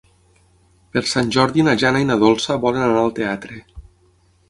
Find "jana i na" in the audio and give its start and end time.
1.83-2.19